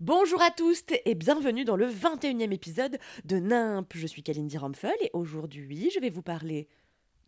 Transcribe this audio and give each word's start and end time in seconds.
Bonjour 0.00 0.42
à 0.42 0.50
tous 0.50 0.82
et 1.04 1.14
bienvenue 1.14 1.64
dans 1.64 1.76
le 1.76 1.86
21e 1.86 2.52
épisode 2.52 2.98
de 3.24 3.36
NIMP. 3.36 3.86
Je 3.94 4.08
suis 4.08 4.24
Kalindi 4.24 4.58
Ramphel 4.58 4.94
et 5.00 5.10
aujourd'hui 5.12 5.88
je 5.94 6.00
vais 6.00 6.10
vous 6.10 6.20
parler 6.20 6.66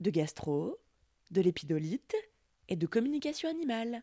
de 0.00 0.10
gastro, 0.10 0.76
de 1.30 1.40
l'épidolite 1.40 2.16
et 2.68 2.74
de 2.74 2.86
communication 2.88 3.48
animale. 3.48 4.02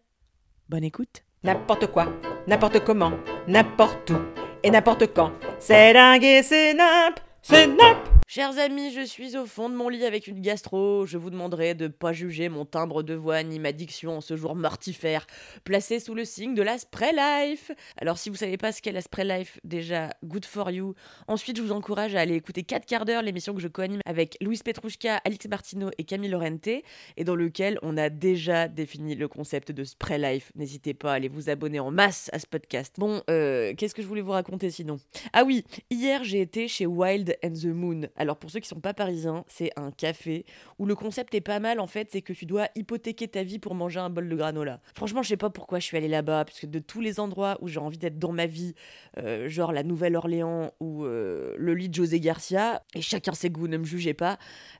Bonne 0.69 0.85
écoute. 0.85 1.25
N'importe 1.43 1.87
quoi, 1.87 2.07
n'importe 2.47 2.85
comment, 2.85 3.11
n'importe 3.49 4.11
où 4.11 4.19
et 4.63 4.71
n'importe 4.71 5.13
quand. 5.13 5.33
C'est 5.59 5.91
dingue 5.91 6.23
et 6.23 6.41
c'est 6.41 6.73
nimp, 6.73 7.19
c'est 7.41 7.67
nimp. 7.67 8.12
Chers 8.35 8.57
amis, 8.57 8.91
je 8.91 9.05
suis 9.05 9.37
au 9.37 9.45
fond 9.45 9.69
de 9.69 9.75
mon 9.75 9.89
lit 9.89 10.03
avec 10.03 10.25
une 10.25 10.41
gastro. 10.41 11.05
Je 11.05 11.19
vous 11.19 11.29
demanderai 11.29 11.75
de 11.75 11.87
pas 11.87 12.13
juger 12.13 12.49
mon 12.49 12.65
timbre 12.65 13.03
de 13.03 13.13
voix 13.13 13.43
ni 13.43 13.59
ma 13.59 13.73
diction 13.73 14.17
en 14.17 14.21
ce 14.21 14.35
jour 14.35 14.55
mortifère, 14.55 15.27
placé 15.65 15.99
sous 15.99 16.15
le 16.15 16.25
signe 16.25 16.55
de 16.55 16.63
la 16.63 16.79
Spray 16.79 17.11
Life. 17.15 17.69
Alors, 17.95 18.17
si 18.17 18.31
vous 18.31 18.35
savez 18.35 18.57
pas 18.57 18.71
ce 18.71 18.81
qu'est 18.81 18.91
la 18.91 19.01
Spray 19.01 19.23
Life, 19.23 19.59
déjà, 19.63 20.09
good 20.23 20.45
for 20.45 20.71
you. 20.71 20.95
Ensuite, 21.27 21.57
je 21.57 21.61
vous 21.61 21.71
encourage 21.71 22.15
à 22.15 22.21
aller 22.21 22.33
écouter 22.33 22.63
4 22.63 22.87
quarts 22.87 23.05
d'heure, 23.05 23.21
l'émission 23.21 23.53
que 23.53 23.61
je 23.61 23.67
co-anime 23.67 24.01
avec 24.03 24.35
Louis 24.41 24.57
Petrouchka, 24.65 25.17
Alix 25.25 25.47
Martineau 25.47 25.91
et 25.99 26.03
Camille 26.03 26.31
Lorente, 26.31 26.65
et 26.69 27.23
dans 27.23 27.35
lequel 27.35 27.77
on 27.83 27.97
a 27.97 28.09
déjà 28.09 28.67
défini 28.67 29.13
le 29.13 29.27
concept 29.27 29.71
de 29.71 29.83
Spray 29.83 30.17
Life. 30.17 30.51
N'hésitez 30.55 30.95
pas 30.95 31.11
à 31.11 31.15
aller 31.17 31.29
vous 31.29 31.51
abonner 31.51 31.79
en 31.79 31.91
masse 31.91 32.31
à 32.33 32.39
ce 32.39 32.47
podcast. 32.47 32.95
Bon, 32.97 33.21
euh, 33.29 33.75
qu'est-ce 33.77 33.93
que 33.93 34.01
je 34.01 34.07
voulais 34.07 34.21
vous 34.21 34.31
raconter 34.31 34.71
sinon? 34.71 34.97
Ah 35.33 35.43
oui, 35.43 35.63
hier 35.91 36.23
j'ai 36.23 36.41
été 36.41 36.67
chez 36.67 36.87
Wild 36.87 37.37
and 37.43 37.53
the 37.53 37.65
Moon. 37.65 38.07
Alors 38.23 38.37
pour 38.37 38.49
ceux 38.49 38.61
qui 38.61 38.69
sont 38.69 38.79
pas 38.79 38.93
parisiens, 38.93 39.43
c'est 39.49 39.71
un 39.75 39.91
café 39.91 40.45
où 40.79 40.85
le 40.85 40.95
concept 40.95 41.35
est 41.35 41.41
pas 41.41 41.59
mal 41.59 41.81
en 41.81 41.87
fait, 41.87 42.07
c'est 42.09 42.21
que 42.21 42.31
tu 42.31 42.45
dois 42.45 42.69
hypothéquer 42.73 43.27
ta 43.27 43.43
vie 43.43 43.59
pour 43.59 43.75
manger 43.75 43.99
un 43.99 44.09
bol 44.09 44.29
de 44.29 44.35
granola. 44.37 44.79
Franchement, 44.95 45.21
je 45.23 45.27
sais 45.27 45.35
pas 45.35 45.49
pourquoi 45.49 45.79
je 45.79 45.87
suis 45.87 45.97
allée 45.97 46.07
là-bas, 46.07 46.45
parce 46.45 46.61
que 46.61 46.65
de 46.65 46.79
tous 46.79 47.01
les 47.01 47.19
endroits 47.19 47.57
où 47.59 47.67
j'ai 47.67 47.81
envie 47.81 47.97
d'être 47.97 48.17
dans 48.17 48.31
ma 48.31 48.45
vie, 48.45 48.75
euh, 49.17 49.49
genre 49.49 49.73
la 49.73 49.83
Nouvelle-Orléans 49.83 50.71
ou 50.79 51.03
euh, 51.03 51.53
le 51.57 51.73
lit 51.73 51.89
de 51.89 51.95
José 51.95 52.21
Garcia, 52.21 52.81
et 52.95 53.01
chacun 53.01 53.33
ses 53.33 53.49
goûts, 53.49 53.67
ne 53.67 53.75
me 53.75 53.83
jugez 53.83 54.13
pas, 54.13 54.37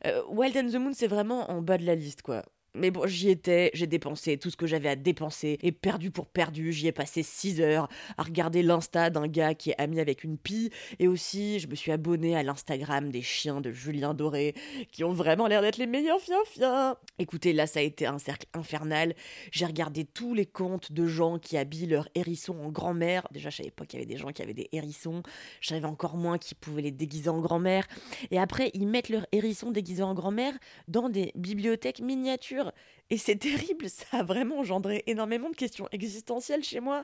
euh, 0.08 0.22
Wild 0.30 0.56
and 0.56 0.70
the 0.70 0.76
Moon 0.76 0.94
c'est 0.94 1.08
vraiment 1.08 1.52
en 1.52 1.62
bas 1.62 1.78
de 1.78 1.86
la 1.86 1.96
liste 1.96 2.22
quoi. 2.22 2.44
Mais 2.76 2.90
bon, 2.90 3.06
j'y 3.06 3.30
étais, 3.30 3.70
j'ai 3.76 3.86
dépensé 3.86 4.40
tout 4.40 4.50
ce 4.50 4.58
que 4.58 4.66
j'avais 4.66 4.90
à 4.90 4.96
dépenser, 4.96 5.60
et 5.62 5.72
perdu 5.72 6.10
pour 6.10 6.26
perdu, 6.26 6.74
j'y 6.74 6.88
ai 6.88 6.92
passé 6.92 7.22
6 7.22 7.62
heures 7.62 7.88
à 8.18 8.24
regarder 8.24 8.64
l'insta 8.64 9.12
d'un 9.12 9.28
gars 9.28 9.54
qui 9.54 9.70
est 9.70 9.80
ami 9.80 10.00
avec 10.00 10.24
une 10.24 10.40
pie, 10.40 10.72
et 10.98 11.08
aussi 11.08 11.60
je 11.60 11.68
me 11.68 11.76
suis 11.76 11.92
abonné 11.92 12.36
à 12.36 12.42
l'Instagram 12.42 13.12
des 13.12 13.22
chiens 13.22 13.62
de 13.62 13.72
Julien 13.72 14.16
Doré, 14.16 14.56
qui 14.92 15.04
ont 15.04 15.14
vraiment 15.14 15.46
l'air 15.46 15.62
d'être 15.62 15.78
les 15.78 15.86
meilleurs 15.86 16.20
fiens-fiens. 16.20 16.98
Écoutez, 17.20 17.54
là 17.54 17.68
ça 17.68 17.80
a 17.80 17.84
été 17.84 18.08
un 18.08 18.18
cercle 18.18 18.48
infernal, 18.56 19.14
j'ai 19.52 19.68
regardé 19.68 20.04
tous 20.04 20.34
les 20.34 20.48
comptes 20.48 20.92
de 20.92 21.06
gens 21.06 21.38
qui 21.38 21.58
habillent 21.58 21.86
leurs 21.86 22.10
hérissons 22.16 22.58
en 22.60 22.70
grand-mère, 22.70 23.28
déjà 23.30 23.52
je 23.52 23.58
savais 23.58 23.70
pas 23.70 23.86
qu'il 23.86 24.00
y 24.00 24.02
avait 24.02 24.12
des 24.12 24.18
gens 24.20 24.32
qui 24.32 24.42
avaient 24.42 24.56
des 24.56 24.70
hérissons, 24.72 25.22
je 25.62 25.68
savais 25.68 25.86
encore 25.86 26.18
moins 26.18 26.40
qui 26.40 26.56
pouvaient 26.56 26.82
les 26.82 26.92
déguiser 26.92 27.30
en 27.30 27.40
grand-mère, 27.40 27.86
et 28.32 28.40
après 28.40 28.72
ils 28.74 28.88
mettent 28.88 29.10
leurs 29.10 29.28
hérissons 29.32 29.70
déguisés 29.70 30.02
en 30.02 30.16
grand-mère 30.16 30.58
dans 30.88 31.08
des 31.08 31.32
bibliothèques 31.36 32.00
miniatures. 32.00 32.63
Et 33.10 33.18
c'est 33.18 33.36
terrible, 33.38 33.90
ça 33.90 34.20
a 34.20 34.24
vraiment 34.24 34.60
engendré 34.60 35.04
énormément 35.08 35.50
de 35.50 35.56
questions 35.56 35.88
existentielles 35.92 36.64
chez 36.64 36.80
moi, 36.80 37.04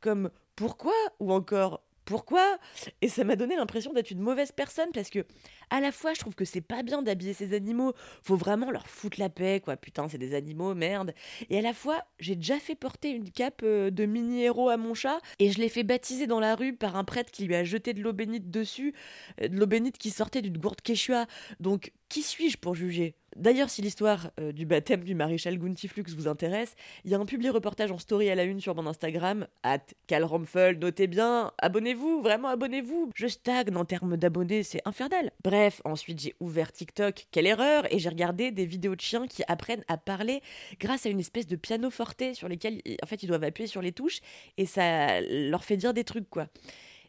comme 0.00 0.30
pourquoi 0.56 0.94
ou 1.18 1.32
encore 1.32 1.82
pourquoi? 2.10 2.58
Et 3.02 3.08
ça 3.08 3.22
m'a 3.22 3.36
donné 3.36 3.54
l'impression 3.54 3.92
d'être 3.92 4.10
une 4.10 4.18
mauvaise 4.18 4.50
personne 4.50 4.88
parce 4.92 5.10
que, 5.10 5.24
à 5.70 5.80
la 5.80 5.92
fois, 5.92 6.12
je 6.12 6.18
trouve 6.18 6.34
que 6.34 6.44
c'est 6.44 6.60
pas 6.60 6.82
bien 6.82 7.02
d'habiller 7.02 7.34
ces 7.34 7.54
animaux, 7.54 7.92
faut 8.24 8.34
vraiment 8.34 8.72
leur 8.72 8.88
foutre 8.88 9.20
la 9.20 9.28
paix, 9.28 9.60
quoi. 9.62 9.76
Putain, 9.76 10.08
c'est 10.08 10.18
des 10.18 10.34
animaux, 10.34 10.74
merde. 10.74 11.14
Et 11.50 11.58
à 11.58 11.62
la 11.62 11.72
fois, 11.72 12.02
j'ai 12.18 12.34
déjà 12.34 12.58
fait 12.58 12.74
porter 12.74 13.10
une 13.10 13.30
cape 13.30 13.60
euh, 13.62 13.92
de 13.92 14.06
mini-héros 14.06 14.70
à 14.70 14.76
mon 14.76 14.92
chat 14.92 15.20
et 15.38 15.52
je 15.52 15.60
l'ai 15.60 15.68
fait 15.68 15.84
baptiser 15.84 16.26
dans 16.26 16.40
la 16.40 16.56
rue 16.56 16.74
par 16.74 16.96
un 16.96 17.04
prêtre 17.04 17.30
qui 17.30 17.44
lui 17.44 17.54
a 17.54 17.62
jeté 17.62 17.94
de 17.94 18.02
l'eau 18.02 18.12
bénite 18.12 18.50
dessus, 18.50 18.92
euh, 19.40 19.46
de 19.46 19.56
l'eau 19.56 19.66
bénite 19.66 19.96
qui 19.96 20.10
sortait 20.10 20.42
d'une 20.42 20.58
gourde 20.58 20.80
quechua. 20.80 21.26
Donc, 21.60 21.92
qui 22.08 22.22
suis-je 22.22 22.58
pour 22.58 22.74
juger? 22.74 23.14
D'ailleurs, 23.40 23.70
si 23.70 23.80
l'histoire 23.80 24.30
euh, 24.38 24.52
du 24.52 24.66
baptême 24.66 25.02
du 25.02 25.14
maréchal 25.14 25.58
Guntiflux 25.58 26.04
vous 26.14 26.28
intéresse, 26.28 26.74
il 27.04 27.10
y 27.10 27.14
a 27.14 27.18
un 27.18 27.24
publié 27.24 27.48
reportage 27.48 27.90
en 27.90 27.96
story 27.96 28.28
à 28.28 28.34
la 28.34 28.44
une 28.44 28.60
sur 28.60 28.74
mon 28.74 28.86
Instagram, 28.86 29.46
at 29.62 29.80
calromfel, 30.06 30.78
notez 30.78 31.06
bien, 31.06 31.50
abonnez-vous, 31.56 32.20
vraiment 32.20 32.48
abonnez-vous. 32.48 33.10
Je 33.14 33.26
stagne 33.26 33.74
en 33.74 33.86
termes 33.86 34.18
d'abonnés, 34.18 34.62
c'est 34.62 34.82
infernal. 34.84 35.32
Bref, 35.42 35.80
ensuite 35.86 36.20
j'ai 36.20 36.34
ouvert 36.38 36.70
TikTok, 36.70 37.28
quelle 37.30 37.46
erreur, 37.46 37.90
et 37.90 37.98
j'ai 37.98 38.10
regardé 38.10 38.50
des 38.50 38.66
vidéos 38.66 38.94
de 38.94 39.00
chiens 39.00 39.26
qui 39.26 39.42
apprennent 39.48 39.84
à 39.88 39.96
parler 39.96 40.42
grâce 40.78 41.06
à 41.06 41.08
une 41.08 41.20
espèce 41.20 41.46
de 41.46 41.56
piano 41.56 41.88
forte 41.88 42.22
sur 42.34 42.46
lesquels, 42.46 42.82
en 43.02 43.06
fait, 43.06 43.22
ils 43.22 43.26
doivent 43.26 43.44
appuyer 43.44 43.68
sur 43.68 43.80
les 43.80 43.92
touches, 43.92 44.20
et 44.58 44.66
ça 44.66 45.22
leur 45.22 45.64
fait 45.64 45.78
dire 45.78 45.94
des 45.94 46.04
trucs, 46.04 46.28
quoi. 46.28 46.48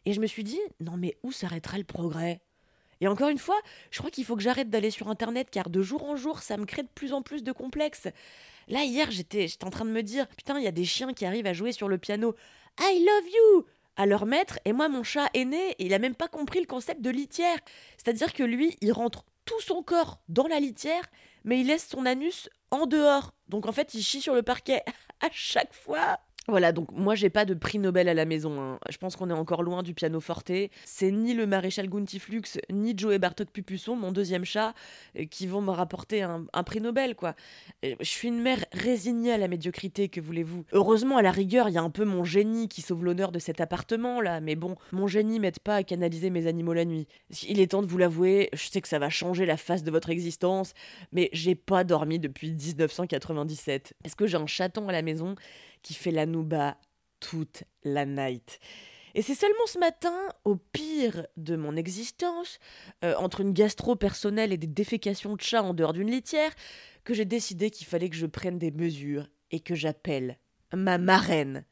Et 0.06 0.14
je 0.14 0.20
me 0.20 0.26
suis 0.26 0.44
dit, 0.44 0.60
non 0.80 0.96
mais 0.96 1.18
où 1.22 1.30
s'arrêtera 1.30 1.76
le 1.76 1.84
progrès? 1.84 2.40
Et 3.02 3.08
encore 3.08 3.30
une 3.30 3.38
fois, 3.38 3.60
je 3.90 3.98
crois 3.98 4.12
qu'il 4.12 4.24
faut 4.24 4.36
que 4.36 4.42
j'arrête 4.42 4.70
d'aller 4.70 4.92
sur 4.92 5.08
Internet 5.08 5.48
car 5.50 5.70
de 5.70 5.82
jour 5.82 6.04
en 6.04 6.14
jour, 6.14 6.38
ça 6.38 6.56
me 6.56 6.64
crée 6.64 6.84
de 6.84 6.88
plus 6.94 7.12
en 7.12 7.20
plus 7.20 7.42
de 7.42 7.50
complexes. 7.50 8.06
Là, 8.68 8.84
hier, 8.84 9.10
j'étais 9.10 9.48
en 9.64 9.70
train 9.70 9.84
de 9.84 9.90
me 9.90 10.04
dire, 10.04 10.28
putain, 10.28 10.56
il 10.56 10.62
y 10.62 10.68
a 10.68 10.72
des 10.72 10.84
chiens 10.84 11.12
qui 11.12 11.26
arrivent 11.26 11.48
à 11.48 11.52
jouer 11.52 11.72
sur 11.72 11.88
le 11.88 11.98
piano. 11.98 12.36
I 12.80 13.04
love 13.04 13.28
you 13.28 13.66
à 13.96 14.06
leur 14.06 14.24
maître, 14.24 14.60
et 14.64 14.72
moi, 14.72 14.88
mon 14.88 15.02
chat 15.02 15.28
est 15.34 15.44
né, 15.44 15.72
et 15.72 15.86
il 15.86 15.94
a 15.94 15.98
même 15.98 16.14
pas 16.14 16.28
compris 16.28 16.60
le 16.60 16.66
concept 16.66 17.02
de 17.02 17.10
litière. 17.10 17.58
C'est-à-dire 17.96 18.32
que 18.32 18.44
lui, 18.44 18.78
il 18.80 18.92
rentre 18.92 19.24
tout 19.46 19.60
son 19.60 19.82
corps 19.82 20.20
dans 20.28 20.46
la 20.46 20.60
litière, 20.60 21.02
mais 21.42 21.58
il 21.58 21.66
laisse 21.66 21.88
son 21.88 22.06
anus 22.06 22.48
en 22.70 22.86
dehors. 22.86 23.34
Donc 23.48 23.66
en 23.66 23.72
fait, 23.72 23.94
il 23.94 24.02
chie 24.02 24.20
sur 24.20 24.36
le 24.36 24.44
parquet 24.44 24.84
à 25.20 25.28
chaque 25.32 25.74
fois. 25.74 26.20
Voilà, 26.48 26.72
donc 26.72 26.90
moi 26.90 27.14
j'ai 27.14 27.30
pas 27.30 27.44
de 27.44 27.54
prix 27.54 27.78
Nobel 27.78 28.08
à 28.08 28.14
la 28.14 28.24
maison. 28.24 28.60
hein. 28.60 28.78
Je 28.90 28.98
pense 28.98 29.14
qu'on 29.14 29.30
est 29.30 29.34
encore 29.34 29.62
loin 29.62 29.84
du 29.84 29.94
piano 29.94 30.18
forte. 30.20 30.50
C'est 30.84 31.10
ni 31.12 31.34
le 31.34 31.46
maréchal 31.46 31.88
Guntiflux, 31.88 32.42
ni 32.70 32.94
Joe 32.96 33.14
et 33.14 33.18
Bartok 33.20 33.48
Pupusson, 33.50 33.94
mon 33.94 34.10
deuxième 34.10 34.44
chat, 34.44 34.74
euh, 35.16 35.24
qui 35.24 35.46
vont 35.46 35.60
me 35.60 35.70
rapporter 35.70 36.22
un, 36.22 36.44
prix 36.64 36.80
Nobel, 36.80 37.14
quoi. 37.14 37.36
Euh, 37.84 37.94
Je 38.00 38.08
suis 38.08 38.26
une 38.26 38.40
mère 38.40 38.64
résignée 38.72 39.32
à 39.32 39.38
la 39.38 39.46
médiocrité, 39.46 40.08
que 40.08 40.20
voulez-vous. 40.20 40.64
Heureusement, 40.72 41.16
à 41.16 41.22
la 41.22 41.30
rigueur, 41.30 41.68
il 41.68 41.74
y 41.74 41.78
a 41.78 41.82
un 41.82 41.90
peu 41.90 42.04
mon 42.04 42.24
génie 42.24 42.68
qui 42.68 42.82
sauve 42.82 43.04
l'honneur 43.04 43.30
de 43.30 43.38
cet 43.38 43.60
appartement, 43.60 44.20
là. 44.20 44.40
Mais 44.40 44.56
bon, 44.56 44.74
mon 44.90 45.06
génie 45.06 45.38
m'aide 45.38 45.60
pas 45.60 45.76
à 45.76 45.82
canaliser 45.84 46.30
mes 46.30 46.48
animaux 46.48 46.72
la 46.72 46.84
nuit. 46.84 47.06
Il 47.48 47.60
est 47.60 47.68
temps 47.68 47.82
de 47.82 47.86
vous 47.86 47.98
l'avouer, 47.98 48.48
je 48.52 48.68
sais 48.68 48.80
que 48.80 48.88
ça 48.88 48.98
va 48.98 49.10
changer 49.10 49.46
la 49.46 49.56
face 49.56 49.84
de 49.84 49.90
votre 49.92 50.10
existence, 50.10 50.72
mais 51.12 51.28
j'ai 51.32 51.54
pas 51.54 51.84
dormi 51.84 52.18
depuis 52.18 52.50
1997. 52.50 53.94
Parce 54.02 54.16
que 54.16 54.26
j'ai 54.26 54.36
un 54.36 54.46
chaton 54.46 54.88
à 54.88 54.92
la 54.92 55.02
maison? 55.02 55.36
Qui 55.82 55.94
fait 55.94 56.10
la 56.10 56.26
nouba 56.26 56.76
toute 57.20 57.64
la 57.84 58.04
night. 58.04 58.58
Et 59.14 59.22
c'est 59.22 59.34
seulement 59.34 59.66
ce 59.66 59.78
matin, 59.78 60.16
au 60.44 60.56
pire 60.56 61.26
de 61.36 61.56
mon 61.56 61.76
existence, 61.76 62.58
euh, 63.04 63.14
entre 63.16 63.40
une 63.40 63.52
gastro 63.52 63.94
personnelle 63.94 64.52
et 64.52 64.56
des 64.56 64.66
défécations 64.66 65.36
de 65.36 65.40
chat 65.40 65.62
en 65.62 65.74
dehors 65.74 65.92
d'une 65.92 66.10
litière, 66.10 66.52
que 67.04 67.14
j'ai 67.14 67.24
décidé 67.24 67.70
qu'il 67.70 67.86
fallait 67.86 68.08
que 68.08 68.16
je 68.16 68.26
prenne 68.26 68.58
des 68.58 68.70
mesures 68.70 69.28
et 69.50 69.60
que 69.60 69.74
j'appelle 69.74 70.38
ma 70.72 70.96
marraine. 70.98 71.64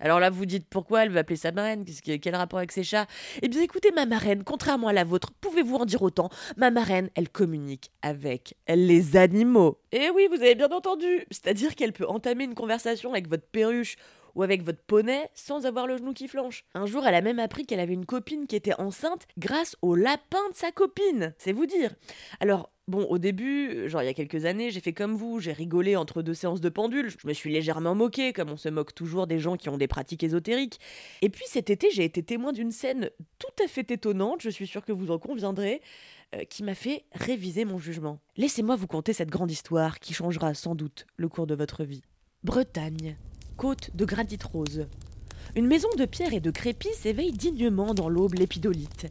Alors 0.00 0.20
là, 0.20 0.30
vous 0.30 0.46
dites 0.46 0.66
pourquoi 0.68 1.02
elle 1.02 1.10
veut 1.10 1.18
appeler 1.18 1.36
sa 1.36 1.50
marraine? 1.52 1.84
Quel 2.04 2.36
rapport 2.36 2.58
avec 2.58 2.72
ses 2.72 2.84
chats? 2.84 3.06
Eh 3.42 3.48
bien, 3.48 3.62
écoutez, 3.62 3.90
ma 3.90 4.06
marraine, 4.06 4.44
contrairement 4.44 4.88
à 4.88 4.92
la 4.92 5.04
vôtre, 5.04 5.30
pouvez-vous 5.40 5.76
en 5.76 5.84
dire 5.84 6.02
autant? 6.02 6.30
Ma 6.56 6.70
marraine, 6.70 7.10
elle 7.14 7.28
communique 7.28 7.90
avec 8.02 8.54
les 8.68 9.16
animaux. 9.16 9.80
Eh 9.92 10.10
oui, 10.10 10.28
vous 10.30 10.40
avez 10.42 10.54
bien 10.54 10.70
entendu. 10.70 11.24
C'est-à-dire 11.30 11.74
qu'elle 11.74 11.92
peut 11.92 12.06
entamer 12.06 12.44
une 12.44 12.54
conversation 12.54 13.12
avec 13.12 13.28
votre 13.28 13.46
perruche 13.46 13.96
ou 14.38 14.42
avec 14.44 14.62
votre 14.62 14.80
poney 14.80 15.28
sans 15.34 15.66
avoir 15.66 15.88
le 15.88 15.96
genou 15.96 16.12
qui 16.12 16.28
flanche. 16.28 16.64
Un 16.72 16.86
jour, 16.86 17.04
elle 17.04 17.16
a 17.16 17.20
même 17.20 17.40
appris 17.40 17.66
qu'elle 17.66 17.80
avait 17.80 17.92
une 17.92 18.06
copine 18.06 18.46
qui 18.46 18.54
était 18.54 18.78
enceinte 18.80 19.26
grâce 19.36 19.76
au 19.82 19.96
lapin 19.96 20.48
de 20.50 20.54
sa 20.54 20.70
copine. 20.70 21.34
C'est 21.38 21.52
vous 21.52 21.66
dire. 21.66 21.94
Alors, 22.40 22.70
Bon, 22.86 23.04
au 23.04 23.18
début, 23.18 23.86
genre 23.86 24.02
il 24.02 24.06
y 24.06 24.08
a 24.08 24.14
quelques 24.14 24.46
années, 24.46 24.70
j'ai 24.70 24.80
fait 24.80 24.94
comme 24.94 25.14
vous, 25.14 25.40
j'ai 25.40 25.52
rigolé 25.52 25.94
entre 25.94 26.22
deux 26.22 26.32
séances 26.32 26.62
de 26.62 26.70
pendule, 26.70 27.10
je 27.10 27.28
me 27.28 27.34
suis 27.34 27.52
légèrement 27.52 27.94
moqué, 27.94 28.32
comme 28.32 28.48
on 28.48 28.56
se 28.56 28.70
moque 28.70 28.94
toujours 28.94 29.26
des 29.26 29.38
gens 29.38 29.58
qui 29.58 29.68
ont 29.68 29.76
des 29.76 29.86
pratiques 29.86 30.24
ésotériques. 30.24 30.80
Et 31.20 31.28
puis 31.28 31.44
cet 31.46 31.68
été, 31.68 31.90
j'ai 31.90 32.04
été 32.04 32.22
témoin 32.22 32.50
d'une 32.52 32.70
scène 32.70 33.10
tout 33.38 33.62
à 33.62 33.68
fait 33.68 33.90
étonnante, 33.90 34.40
je 34.40 34.48
suis 34.48 34.66
sûre 34.66 34.86
que 34.86 34.92
vous 34.92 35.10
en 35.10 35.18
conviendrez, 35.18 35.82
euh, 36.34 36.44
qui 36.44 36.62
m'a 36.62 36.74
fait 36.74 37.04
réviser 37.12 37.66
mon 37.66 37.76
jugement. 37.76 38.20
Laissez-moi 38.38 38.74
vous 38.74 38.86
conter 38.86 39.12
cette 39.12 39.28
grande 39.28 39.50
histoire 39.50 40.00
qui 40.00 40.14
changera 40.14 40.54
sans 40.54 40.74
doute 40.74 41.04
le 41.18 41.28
cours 41.28 41.46
de 41.46 41.54
votre 41.54 41.84
vie. 41.84 42.00
Bretagne. 42.42 43.18
Côte 43.58 43.90
de 43.94 44.04
granit 44.04 44.38
rose. 44.50 44.86
Une 45.56 45.66
maison 45.66 45.88
de 45.98 46.04
pierre 46.04 46.32
et 46.32 46.40
de 46.40 46.52
crépi 46.52 46.88
s'éveille 46.94 47.32
dignement 47.32 47.92
dans 47.92 48.08
l'aube 48.08 48.34
lépidolite. 48.34 49.06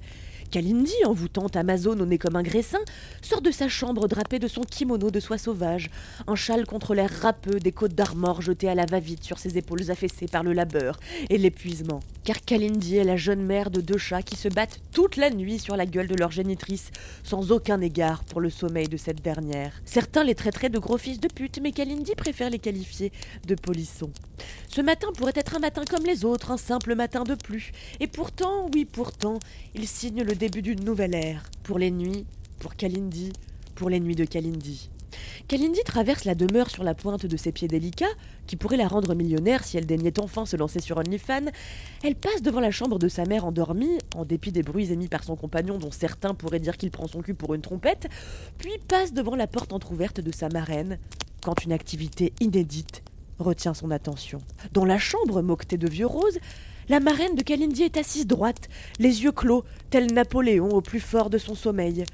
Kalindi, 0.51 0.93
envoûtante 1.05 1.57
Amazon 1.57 1.99
au 1.99 2.05
nez 2.05 2.17
comme 2.17 2.37
un 2.37 2.43
graissin, 2.43 2.79
sort 3.21 3.41
de 3.41 3.51
sa 3.51 3.67
chambre 3.67 4.07
drapée 4.07 4.39
de 4.39 4.47
son 4.47 4.61
kimono 4.61 5.11
de 5.11 5.19
soie 5.19 5.37
sauvage, 5.37 5.89
un 6.25 6.35
châle 6.35 6.65
contre 6.65 6.95
l'air 6.95 7.11
râpeux 7.21 7.59
des 7.59 7.73
côtes 7.73 7.95
d'armor 7.95 8.41
jetées 8.41 8.69
à 8.69 8.75
la 8.75 8.85
va-vite 8.85 9.23
sur 9.23 9.39
ses 9.39 9.57
épaules 9.57 9.91
affaissées 9.91 10.27
par 10.27 10.43
le 10.43 10.53
labeur 10.53 10.99
et 11.29 11.37
l'épuisement. 11.37 11.99
Car 12.23 12.41
Kalindi 12.41 12.97
est 12.97 13.03
la 13.03 13.17
jeune 13.17 13.41
mère 13.41 13.69
de 13.71 13.81
deux 13.81 13.97
chats 13.97 14.21
qui 14.21 14.35
se 14.35 14.47
battent 14.47 14.79
toute 14.91 15.17
la 15.17 15.29
nuit 15.29 15.59
sur 15.59 15.75
la 15.75 15.85
gueule 15.85 16.07
de 16.07 16.15
leur 16.15 16.31
génitrice, 16.31 16.91
sans 17.23 17.51
aucun 17.51 17.81
égard 17.81 18.23
pour 18.23 18.39
le 18.39 18.49
sommeil 18.49 18.87
de 18.87 18.97
cette 18.97 19.21
dernière. 19.21 19.73
Certains 19.85 20.23
les 20.23 20.35
traiteraient 20.35 20.69
de 20.69 20.79
gros 20.79 20.97
fils 20.97 21.19
de 21.19 21.27
pute, 21.27 21.59
mais 21.61 21.71
Kalindi 21.71 22.15
préfère 22.15 22.49
les 22.49 22.59
qualifier 22.59 23.11
de 23.47 23.55
polissons. 23.55 24.11
Ce 24.69 24.81
matin 24.81 25.07
pourrait 25.15 25.33
être 25.35 25.55
un 25.55 25.59
matin 25.59 25.83
comme 25.89 26.05
les 26.05 26.23
autres, 26.25 26.51
un 26.51 26.57
simple 26.57 26.95
matin 26.95 27.23
de 27.23 27.35
plus. 27.35 27.71
Et 27.99 28.07
pourtant, 28.07 28.69
oui, 28.73 28.85
pourtant, 28.85 29.39
il 29.73 29.87
signe 29.87 30.23
le 30.23 30.35
début 30.37 30.61
d'une 30.61 30.83
nouvelle 30.83 31.15
ère. 31.15 31.43
Pour 31.63 31.79
les 31.79 31.91
nuits, 31.91 32.25
pour 32.59 32.75
Kalindi, 32.75 33.33
pour 33.75 33.89
les 33.89 33.99
nuits 33.99 34.15
de 34.15 34.25
Kalindi. 34.25 34.89
Kalindi 35.47 35.79
traverse 35.83 36.25
la 36.25 36.35
demeure 36.35 36.69
sur 36.69 36.83
la 36.83 36.93
pointe 36.93 37.25
de 37.25 37.37
ses 37.37 37.51
pieds 37.51 37.67
délicats, 37.67 38.05
qui 38.45 38.55
pourrait 38.55 38.77
la 38.77 38.87
rendre 38.87 39.15
millionnaire 39.15 39.63
si 39.63 39.77
elle 39.77 39.85
daignait 39.85 40.19
enfin 40.19 40.45
se 40.45 40.55
lancer 40.55 40.79
sur 40.79 40.97
OnlyFans. 40.97 41.49
Elle 42.03 42.15
passe 42.15 42.41
devant 42.41 42.59
la 42.59 42.71
chambre 42.71 42.99
de 42.99 43.07
sa 43.07 43.25
mère 43.25 43.45
endormie, 43.45 43.97
en 44.15 44.25
dépit 44.25 44.51
des 44.51 44.63
bruits 44.63 44.91
émis 44.91 45.07
par 45.07 45.23
son 45.23 45.35
compagnon 45.35 45.77
dont 45.77 45.91
certains 45.91 46.33
pourraient 46.33 46.59
dire 46.59 46.77
qu'il 46.77 46.91
prend 46.91 47.07
son 47.07 47.21
cul 47.21 47.33
pour 47.33 47.53
une 47.53 47.61
trompette, 47.61 48.07
puis 48.57 48.73
passe 48.87 49.13
devant 49.13 49.35
la 49.35 49.47
porte 49.47 49.73
entr'ouverte 49.73 50.21
de 50.21 50.31
sa 50.31 50.49
marraine, 50.49 50.99
quand 51.41 51.63
une 51.63 51.71
activité 51.71 52.33
inédite 52.41 53.01
retient 53.39 53.73
son 53.73 53.91
attention. 53.91 54.39
Dans 54.73 54.85
la 54.85 54.97
chambre 54.97 55.41
moquetée 55.41 55.77
de 55.77 55.89
vieux 55.89 56.07
roses, 56.07 56.39
la 56.89 56.99
marraine 56.99 57.35
de 57.35 57.43
Kalindi 57.43 57.83
est 57.83 57.97
assise 57.97 58.27
droite, 58.27 58.69
les 58.99 59.23
yeux 59.23 59.31
clos, 59.31 59.65
tel 59.89 60.13
Napoléon 60.13 60.69
au 60.69 60.81
plus 60.81 60.99
fort 60.99 61.29
de 61.29 61.37
son 61.37 61.53
sommeil. 61.53 62.05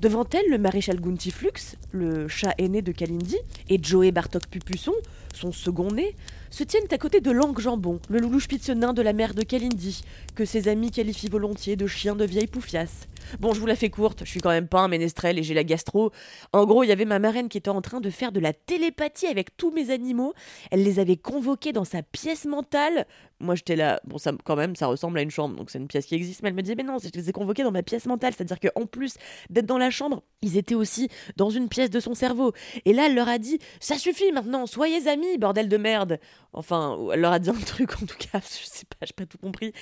Devant 0.00 0.24
elle, 0.32 0.50
le 0.50 0.58
maréchal 0.58 1.00
Guntiflux, 1.00 1.76
le 1.92 2.26
chat 2.28 2.54
aîné 2.58 2.82
de 2.82 2.92
Kalindi, 2.92 3.36
et 3.68 3.78
Joey 3.82 4.12
Bartok 4.12 4.46
Pupusson, 4.48 4.94
son 5.34 5.52
second 5.52 5.90
né, 5.90 6.16
se 6.50 6.64
tiennent 6.64 6.84
à 6.90 6.98
côté 6.98 7.20
de 7.20 7.30
Lang 7.30 7.58
Jambon, 7.58 8.00
le 8.08 8.18
loulou 8.18 8.40
spitz 8.40 8.70
nain 8.70 8.92
de 8.92 9.02
la 9.02 9.12
mère 9.12 9.34
de 9.34 9.42
Kalindi, 9.42 10.02
que 10.34 10.44
ses 10.44 10.68
amis 10.68 10.90
qualifient 10.90 11.28
volontiers 11.28 11.76
de 11.76 11.86
chien 11.86 12.16
de 12.16 12.24
vieille 12.24 12.46
poufiasse. 12.46 13.08
Bon, 13.40 13.52
je 13.52 13.60
vous 13.60 13.66
la 13.66 13.76
fais 13.76 13.90
courte, 13.90 14.24
je 14.24 14.30
suis 14.30 14.40
quand 14.40 14.50
même 14.50 14.68
pas 14.68 14.80
un 14.80 14.88
ménestrel 14.88 15.38
et 15.38 15.42
j'ai 15.42 15.54
la 15.54 15.64
gastro. 15.64 16.10
En 16.52 16.64
gros, 16.64 16.82
il 16.84 16.88
y 16.88 16.92
avait 16.92 17.04
ma 17.04 17.18
marraine 17.18 17.48
qui 17.48 17.58
était 17.58 17.70
en 17.70 17.80
train 17.80 18.00
de 18.00 18.10
faire 18.10 18.32
de 18.32 18.40
la 18.40 18.52
télépathie 18.52 19.26
avec 19.26 19.56
tous 19.56 19.70
mes 19.70 19.90
animaux. 19.90 20.34
Elle 20.70 20.82
les 20.82 20.98
avait 20.98 21.16
convoqués 21.16 21.72
dans 21.72 21.84
sa 21.84 22.02
pièce 22.02 22.44
mentale. 22.44 23.06
Moi, 23.40 23.54
j'étais 23.56 23.76
là, 23.76 24.00
bon, 24.04 24.16
ça, 24.18 24.32
quand 24.44 24.56
même, 24.56 24.76
ça 24.76 24.86
ressemble 24.86 25.18
à 25.18 25.22
une 25.22 25.30
chambre, 25.30 25.56
donc 25.56 25.70
c'est 25.70 25.78
une 25.78 25.88
pièce 25.88 26.06
qui 26.06 26.14
existe. 26.14 26.42
Mais 26.42 26.48
elle 26.48 26.54
me 26.54 26.62
disait, 26.62 26.76
mais 26.76 26.82
non, 26.82 26.98
je 26.98 27.08
les 27.12 27.28
ai 27.28 27.32
convoqués 27.32 27.62
dans 27.62 27.72
ma 27.72 27.82
pièce 27.82 28.06
mentale. 28.06 28.32
C'est-à-dire 28.34 28.58
qu'en 28.60 28.86
plus 28.86 29.14
d'être 29.50 29.66
dans 29.66 29.78
la 29.78 29.90
chambre, 29.90 30.22
ils 30.42 30.56
étaient 30.56 30.74
aussi 30.74 31.08
dans 31.36 31.50
une 31.50 31.68
pièce 31.68 31.90
de 31.90 32.00
son 32.00 32.14
cerveau. 32.14 32.52
Et 32.84 32.92
là, 32.92 33.06
elle 33.06 33.14
leur 33.14 33.28
a 33.28 33.38
dit, 33.38 33.58
ça 33.80 33.96
suffit 33.96 34.32
maintenant, 34.32 34.66
soyez 34.66 35.08
amis, 35.08 35.38
bordel 35.38 35.68
de 35.68 35.76
merde. 35.76 36.18
Enfin, 36.52 36.98
elle 37.12 37.20
leur 37.20 37.32
a 37.32 37.38
dit 37.38 37.50
un 37.50 37.54
truc, 37.66 37.92
en 38.02 38.06
tout 38.06 38.16
cas, 38.18 38.40
je 38.40 38.64
sais 38.64 38.86
pas, 38.86 39.04
j'ai 39.06 39.12
pas 39.14 39.26
tout 39.26 39.38
compris. 39.38 39.72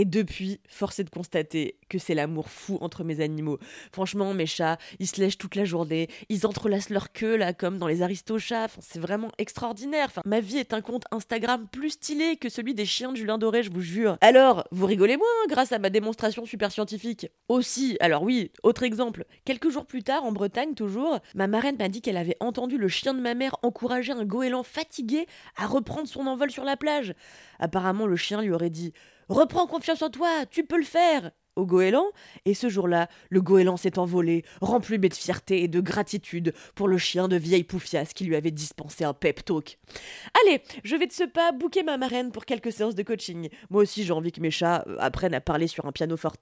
Et 0.00 0.06
depuis, 0.06 0.60
force 0.66 0.98
est 0.98 1.04
de 1.04 1.10
constater 1.10 1.76
que 1.90 1.98
c'est 1.98 2.14
l'amour 2.14 2.48
fou 2.48 2.78
entre 2.80 3.04
mes 3.04 3.20
animaux. 3.20 3.58
Franchement, 3.92 4.32
mes 4.32 4.46
chats, 4.46 4.78
ils 4.98 5.06
se 5.06 5.20
lèchent 5.20 5.36
toute 5.36 5.56
la 5.56 5.66
journée, 5.66 6.08
ils 6.30 6.46
entrelacent 6.46 6.88
leur 6.88 7.12
queue 7.12 7.36
là, 7.36 7.52
comme 7.52 7.76
dans 7.76 7.86
les 7.86 8.00
aristochats. 8.00 8.68
C'est 8.80 8.98
vraiment 8.98 9.30
extraordinaire. 9.36 10.08
Ma 10.24 10.40
vie 10.40 10.56
est 10.56 10.72
un 10.72 10.80
compte 10.80 11.04
Instagram 11.10 11.66
plus 11.70 11.90
stylé 11.90 12.36
que 12.36 12.48
celui 12.48 12.72
des 12.72 12.86
chiens 12.86 13.12
de 13.12 13.18
Julien 13.18 13.36
Doré, 13.36 13.62
je 13.62 13.70
vous 13.70 13.82
jure. 13.82 14.16
Alors, 14.22 14.66
vous 14.70 14.86
rigolez 14.86 15.18
moins 15.18 15.26
grâce 15.50 15.72
à 15.72 15.78
ma 15.78 15.90
démonstration 15.90 16.46
super 16.46 16.72
scientifique. 16.72 17.26
Aussi, 17.48 17.98
alors 18.00 18.22
oui, 18.22 18.52
autre 18.62 18.84
exemple. 18.84 19.26
Quelques 19.44 19.68
jours 19.68 19.84
plus 19.84 20.02
tard, 20.02 20.24
en 20.24 20.32
Bretagne 20.32 20.72
toujours, 20.72 21.18
ma 21.34 21.46
marraine 21.46 21.76
m'a 21.78 21.90
dit 21.90 22.00
qu'elle 22.00 22.16
avait 22.16 22.38
entendu 22.40 22.78
le 22.78 22.88
chien 22.88 23.12
de 23.12 23.20
ma 23.20 23.34
mère 23.34 23.54
encourager 23.62 24.12
un 24.12 24.24
goéland 24.24 24.62
fatigué 24.62 25.26
à 25.58 25.66
reprendre 25.66 26.08
son 26.08 26.26
envol 26.26 26.50
sur 26.50 26.64
la 26.64 26.78
plage. 26.78 27.12
Apparemment, 27.58 28.06
le 28.06 28.16
chien 28.16 28.40
lui 28.40 28.50
aurait 28.50 28.70
dit 28.70 28.94
Reprends 29.30 29.68
confiance 29.68 30.02
en 30.02 30.10
toi, 30.10 30.44
tu 30.50 30.64
peux 30.64 30.76
le 30.76 30.82
faire 30.82 31.30
au 31.56 31.66
goéland, 31.66 32.06
et 32.44 32.54
ce 32.54 32.68
jour-là, 32.68 33.08
le 33.28 33.42
goéland 33.42 33.76
s'est 33.76 33.98
envolé, 33.98 34.44
remplumé 34.60 35.08
de 35.08 35.14
fierté 35.14 35.62
et 35.62 35.68
de 35.68 35.80
gratitude 35.80 36.54
pour 36.74 36.88
le 36.88 36.98
chien 36.98 37.28
de 37.28 37.36
vieille 37.36 37.64
poufiasse 37.64 38.12
qui 38.12 38.24
lui 38.24 38.36
avait 38.36 38.50
dispensé 38.50 39.04
un 39.04 39.14
pep 39.14 39.44
talk. 39.44 39.78
Allez, 40.42 40.62
je 40.84 40.96
vais 40.96 41.06
de 41.06 41.12
ce 41.12 41.24
pas 41.24 41.52
bouquer 41.52 41.82
ma 41.82 41.96
marraine 41.96 42.32
pour 42.32 42.44
quelques 42.44 42.72
séances 42.72 42.94
de 42.94 43.02
coaching. 43.02 43.48
Moi 43.68 43.82
aussi, 43.82 44.04
j'ai 44.04 44.12
envie 44.12 44.32
que 44.32 44.40
mes 44.40 44.50
chats 44.50 44.84
apprennent 44.98 45.34
à 45.34 45.40
parler 45.40 45.66
sur 45.66 45.86
un 45.86 45.92
piano 45.92 46.16
forte, 46.16 46.40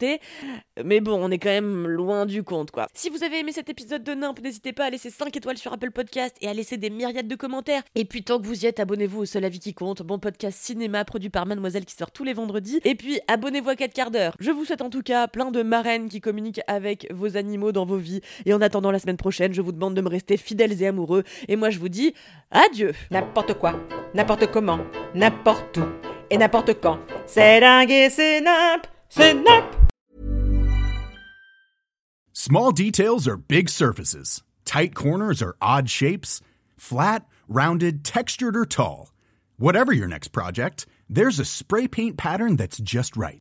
mais 0.85 1.01
bon, 1.01 1.19
on 1.21 1.31
est 1.31 1.39
quand 1.39 1.49
même 1.49 1.89
loin 1.89 2.27
du 2.27 2.43
compte, 2.43 2.71
quoi. 2.71 2.87
Si 2.95 3.11
vous 3.11 3.25
avez 3.25 3.41
aimé 3.41 3.53
cet 3.53 3.69
épisode 3.69 4.05
de 4.05 4.15
Nimp, 4.15 4.41
n'hésitez 4.41 4.73
pas 4.73 4.85
à 4.85 4.91
laisser 4.91 5.11
5 5.11 5.37
étoiles 5.37 5.59
sur 5.59 5.73
Apple 5.73 5.91
Podcast 5.91 6.37
et 6.41 6.49
à 6.49 6.55
laisser 6.55 6.77
des 6.77 6.91
myriades 6.91 7.27
de 7.27 7.35
commentaires. 7.35 7.83
Et 7.95 8.05
puis, 8.05 8.23
tant 8.23 8.41
que 8.41 8.47
vous 8.47 8.65
y 8.65 8.67
êtes, 8.67 8.79
abonnez-vous 8.79 9.21
au 9.21 9.25
Seul 9.25 9.45
Avis 9.45 9.59
qui 9.59 9.75
compte, 9.75 10.03
bon 10.03 10.19
podcast 10.19 10.59
cinéma 10.61 11.05
produit 11.05 11.31
par 11.31 11.47
Mademoiselle 11.47 11.85
qui 11.85 11.95
sort 11.95 12.13
tous 12.13 12.25
les 12.25 12.33
vendredis. 12.33 12.81
Et 12.85 12.95
puis, 12.95 13.19
abonnez-vous 13.27 13.71
à 13.71 13.77
4 13.77 13.93
quarts 13.93 14.11
d'heure. 14.11 14.37
Je 14.39 14.51
vous 14.51 14.65
souhaite 14.65 14.83
en 14.83 14.91
tout 14.91 14.98
cas 15.03 15.29
plein 15.29 15.51
de 15.51 15.63
marraines 15.63 16.09
qui 16.09 16.21
communiquent 16.21 16.61
avec 16.67 17.07
vos 17.13 17.37
animaux 17.37 17.73
dans 17.73 17.85
vos 17.85 17.97
vies. 17.97 18.21
Et 18.47 18.55
en 18.55 18.61
attendant 18.61 18.91
la 18.91 18.99
semaine 18.99 19.17
prochaine, 19.17 19.53
je 19.53 19.63
vous 19.63 19.73
demande 19.73 19.95
de 19.95 20.01
me 20.01 20.09
rester 20.09 20.37
fidèles 20.37 20.83
et 20.83 20.87
amoureux. 20.87 21.25
Et 21.49 21.57
moi, 21.57 21.71
je 21.71 21.79
vous 21.79 21.89
dis 21.89 22.15
adieu. 22.51 22.93
N'importe 23.11 23.55
quoi, 23.55 23.75
n'importe 24.15 24.51
comment, 24.51 24.81
n'importe 25.15 25.79
où 25.79 26.09
et 26.31 26.39
n'importe 26.39 26.81
quand. 26.81 26.99
C'est 27.27 27.61
dingue 27.61 27.91
et 27.91 28.11
c'est 28.11 28.41
nimp, 28.41 28.87
c'est 29.09 29.35
nimp. 29.35 29.65
Small 32.33 32.73
details 32.73 33.27
are 33.27 33.37
big 33.37 33.69
surfaces. 33.69 34.43
Tight 34.65 34.95
corners 34.95 35.43
are 35.43 35.57
odd 35.61 35.91
shapes. 35.91 36.41
Flat, 36.77 37.25
rounded, 37.49 38.05
textured, 38.05 38.57
or 38.57 38.65
tall. 38.65 39.13
Whatever 39.59 39.93
your 39.93 40.07
next 40.07 40.29
project, 40.29 40.87
there's 41.11 41.41
a 41.41 41.45
spray 41.45 41.89
paint 41.89 42.17
pattern 42.17 42.57
that's 42.57 42.79
just 42.79 43.17
right. 43.17 43.41